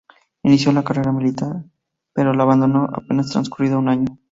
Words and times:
Inició 0.41 0.71
la 0.71 0.83
carrera 0.83 1.11
militar, 1.11 1.63
pero 2.11 2.33
la 2.33 2.41
abandonó 2.41 2.89
apenas 2.91 3.29
transcurrido 3.29 3.77
un 3.77 3.87
año. 3.87 4.17